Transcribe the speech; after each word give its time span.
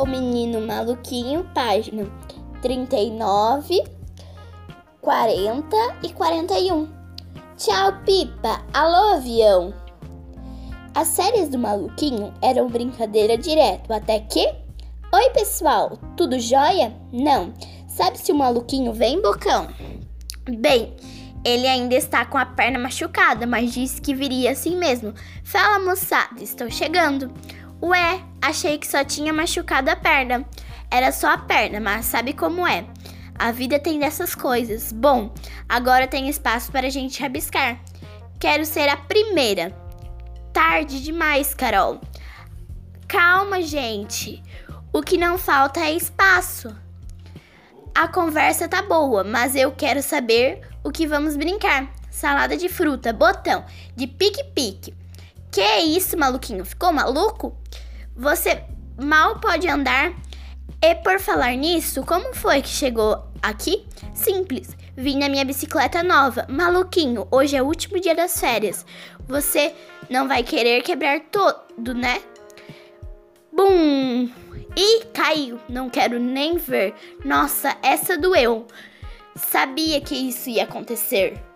O 0.00 0.06
Menino 0.06 0.66
Maluquinho, 0.66 1.44
página 1.54 2.10
39, 2.62 3.84
40 4.98 5.76
e 6.02 6.10
41. 6.14 6.88
Tchau, 7.58 7.92
Pipa! 8.06 8.64
Alô, 8.72 9.16
avião! 9.16 9.74
As 10.94 11.06
séries 11.06 11.50
do 11.50 11.58
Maluquinho 11.58 12.32
eram 12.40 12.68
brincadeira 12.68 13.36
direto, 13.36 13.92
até 13.92 14.20
que. 14.20 14.50
Oi, 15.12 15.30
pessoal! 15.34 15.98
Tudo 16.16 16.40
jóia? 16.40 16.94
Não. 17.12 17.52
Sabe 17.86 18.16
se 18.16 18.32
o 18.32 18.34
Maluquinho 18.34 18.94
vem, 18.94 19.20
Bocão? 19.20 19.68
Bem, 20.48 20.96
ele 21.44 21.66
ainda 21.66 21.94
está 21.94 22.24
com 22.24 22.38
a 22.38 22.46
perna 22.46 22.78
machucada, 22.78 23.46
mas 23.46 23.74
disse 23.74 24.00
que 24.00 24.14
viria 24.14 24.52
assim 24.52 24.76
mesmo. 24.76 25.12
Fala, 25.44 25.78
moçada, 25.78 26.42
estou 26.42 26.70
chegando. 26.70 27.30
Ué, 27.82 28.22
achei 28.42 28.78
que 28.78 28.86
só 28.86 29.02
tinha 29.04 29.32
machucado 29.32 29.90
a 29.90 29.96
perna. 29.96 30.44
Era 30.90 31.12
só 31.12 31.28
a 31.28 31.38
perna, 31.38 31.80
mas 31.80 32.04
sabe 32.04 32.34
como 32.34 32.66
é? 32.66 32.84
A 33.38 33.52
vida 33.52 33.78
tem 33.78 33.98
dessas 33.98 34.34
coisas. 34.34 34.92
Bom, 34.92 35.32
agora 35.66 36.06
tem 36.06 36.28
espaço 36.28 36.70
para 36.70 36.88
a 36.88 36.90
gente 36.90 37.22
rabiscar. 37.22 37.80
Quero 38.38 38.66
ser 38.66 38.88
a 38.88 38.96
primeira. 38.96 39.74
Tarde 40.52 41.02
demais, 41.02 41.54
Carol. 41.54 42.00
Calma, 43.08 43.62
gente. 43.62 44.42
O 44.92 45.00
que 45.00 45.16
não 45.16 45.38
falta 45.38 45.80
é 45.80 45.92
espaço. 45.92 46.76
A 47.94 48.08
conversa 48.08 48.68
tá 48.68 48.82
boa, 48.82 49.24
mas 49.24 49.54
eu 49.54 49.72
quero 49.72 50.02
saber 50.02 50.60
o 50.84 50.90
que 50.90 51.06
vamos 51.06 51.36
brincar. 51.36 51.90
Salada 52.10 52.56
de 52.56 52.68
fruta, 52.68 53.12
botão, 53.12 53.64
de 53.96 54.06
pique-pique. 54.06 54.94
Que 55.50 55.78
isso, 55.80 56.16
maluquinho? 56.16 56.64
Ficou 56.64 56.92
maluco? 56.92 57.56
Você 58.16 58.62
mal 59.00 59.40
pode 59.40 59.68
andar. 59.68 60.12
E 60.82 60.94
por 60.96 61.18
falar 61.18 61.56
nisso, 61.56 62.04
como 62.04 62.34
foi 62.34 62.62
que 62.62 62.68
chegou 62.68 63.22
aqui? 63.42 63.86
Simples. 64.14 64.76
Vim 64.96 65.18
na 65.18 65.28
minha 65.28 65.44
bicicleta 65.44 66.02
nova. 66.02 66.46
Maluquinho, 66.48 67.26
hoje 67.30 67.56
é 67.56 67.62
o 67.62 67.66
último 67.66 68.00
dia 68.00 68.14
das 68.14 68.38
férias. 68.38 68.86
Você 69.26 69.74
não 70.08 70.28
vai 70.28 70.42
querer 70.42 70.82
quebrar 70.82 71.20
todo, 71.20 71.94
né? 71.94 72.22
Bum! 73.52 74.30
Ih, 74.76 75.04
caiu. 75.12 75.58
Não 75.68 75.90
quero 75.90 76.20
nem 76.20 76.56
ver. 76.56 76.94
Nossa, 77.24 77.76
essa 77.82 78.16
doeu. 78.16 78.66
Sabia 79.34 80.00
que 80.00 80.14
isso 80.14 80.48
ia 80.48 80.64
acontecer. 80.64 81.49